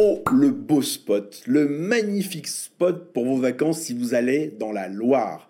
[0.00, 4.86] Oh, le beau spot, le magnifique spot pour vos vacances si vous allez dans la
[4.86, 5.48] Loire.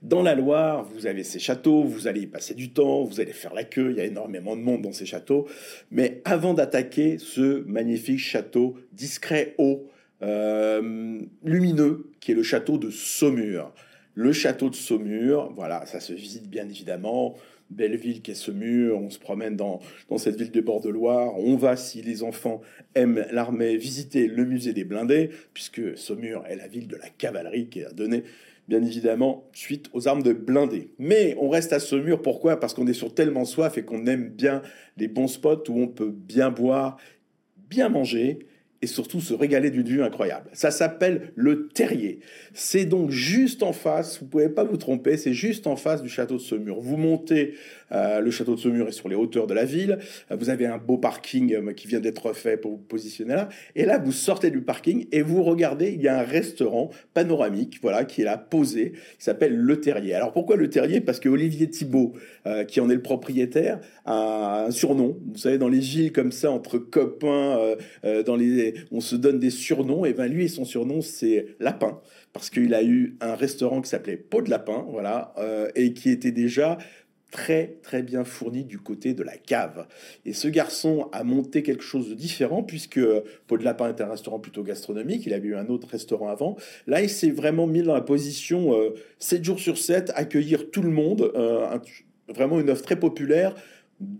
[0.00, 3.34] Dans la Loire, vous avez ces châteaux, vous allez y passer du temps, vous allez
[3.34, 5.46] faire la queue, il y a énormément de monde dans ces châteaux.
[5.90, 9.86] Mais avant d'attaquer ce magnifique château discret, haut,
[10.22, 13.74] euh, lumineux, qui est le château de Saumur.
[14.14, 17.34] Le château de Saumur, voilà, ça se visite bien évidemment.
[17.70, 19.80] Belle ville qu'est Saumur, on se promène dans,
[20.10, 22.60] dans cette ville de Bord-de-Loire, on va, si les enfants
[22.94, 27.68] aiment l'armée, visiter le musée des blindés, puisque Saumur est la ville de la cavalerie
[27.68, 28.24] qui a donné
[28.68, 30.90] bien évidemment, suite aux armes de blindés.
[30.98, 32.60] Mais on reste à Saumur, pourquoi?
[32.60, 34.62] Parce qu'on est sur tellement soif et qu'on aime bien
[34.98, 36.98] les bons spots où on peut bien boire,
[37.68, 38.46] bien manger
[38.82, 40.50] et surtout se régaler d'une vue incroyable.
[40.52, 42.18] Ça s'appelle le Terrier.
[42.52, 46.08] C'est donc juste en face, vous pouvez pas vous tromper, c'est juste en face du
[46.08, 46.80] château de Saumur.
[46.80, 47.54] Vous montez,
[47.92, 49.98] euh, le château de Saumur est sur les hauteurs de la ville,
[50.30, 53.48] euh, vous avez un beau parking euh, qui vient d'être fait pour vous positionner là,
[53.76, 57.78] et là vous sortez du parking et vous regardez, il y a un restaurant panoramique,
[57.82, 60.14] voilà, qui est là posé, qui s'appelle le Terrier.
[60.14, 61.00] Alors pourquoi le Terrier?
[61.00, 62.14] Parce que Olivier Thibault,
[62.66, 65.18] qui en est le propriétaire, a un surnom.
[65.32, 67.76] Vous savez, dans les villes comme ça, entre copains,
[68.26, 70.04] dans les on se donne des surnoms.
[70.04, 72.00] Et ben lui, son surnom, c'est Lapin,
[72.32, 76.10] parce qu'il a eu un restaurant qui s'appelait Pot de Lapin, voilà, euh, et qui
[76.10, 76.78] était déjà
[77.32, 79.88] très très bien fourni du côté de la cave.
[80.24, 83.00] Et ce garçon a monté quelque chose de différent puisque
[83.48, 86.56] Pot de Lapin est un restaurant plutôt gastronomique, il avait eu un autre restaurant avant.
[86.86, 88.74] Là, il s'est vraiment mis dans la position
[89.18, 91.78] 7 euh, jours sur 7, accueillir tout le monde, euh,
[92.28, 93.54] vraiment une offre très populaire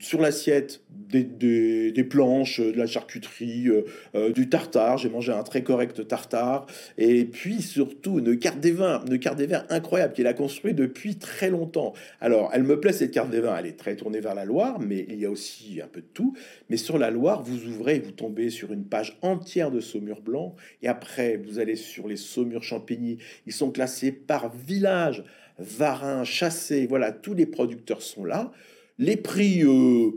[0.00, 4.98] sur l'assiette des, planches, de la charcuterie, euh, euh, du tartare.
[4.98, 6.66] J'ai mangé un très correct tartare.
[6.98, 10.74] Et puis surtout une carte des vins, une carte des vins incroyable qu'il a construit
[10.74, 11.92] depuis très longtemps.
[12.20, 13.56] Alors, elle me plaît cette carte des vins.
[13.58, 16.06] Elle est très tournée vers la Loire, mais il y a aussi un peu de
[16.12, 16.34] tout.
[16.70, 20.56] Mais sur la Loire, vous ouvrez, vous tombez sur une page entière de saumure blanc.
[20.82, 23.18] Et après, vous allez sur les saumures champigny.
[23.46, 25.24] Ils sont classés par village.
[25.58, 28.50] Varin, Chassé, voilà, tous les producteurs sont là.
[29.02, 30.12] Les prix, euh,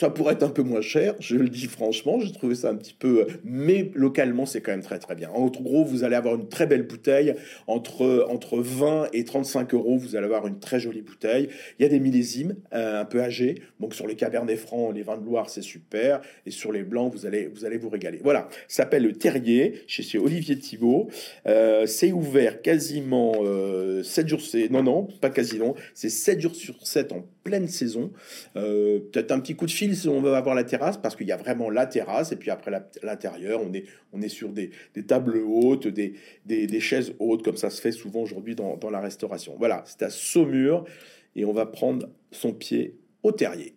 [0.00, 2.74] ça pourrait être un peu moins cher, je le dis franchement, j'ai trouvé ça un
[2.74, 5.28] petit peu, mais localement c'est quand même très très bien.
[5.30, 7.34] En gros, vous allez avoir une très belle bouteille,
[7.66, 11.48] entre, entre 20 et 35 euros, vous allez avoir une très jolie bouteille.
[11.78, 15.02] Il y a des millésimes euh, un peu âgés, donc sur les Cabernet Francs, les
[15.02, 18.20] vins de Loire, c'est super, et sur les blancs, vous allez vous, allez vous régaler.
[18.22, 21.08] Voilà, ça s'appelle le Terrier, chez, Olivier Thibault.
[21.46, 26.54] Euh, c'est ouvert quasiment 7 euh, jours, c'est non non, pas quasiment, c'est 7 jours
[26.54, 28.12] sur 7 en pleine saison.
[28.54, 31.36] Peut-être un petit coup de fil on va avoir la terrasse, parce qu'il y a
[31.36, 32.70] vraiment la terrasse, et puis après
[33.02, 34.70] l'intérieur, on est, on est sur des,
[35.06, 36.14] tables hautes, des,
[36.44, 39.56] des, chaises hautes, comme ça se fait souvent aujourd'hui dans, dans la restauration.
[39.58, 40.84] Voilà, c'est à Saumur,
[41.36, 43.74] et on va prendre son pied au terrier.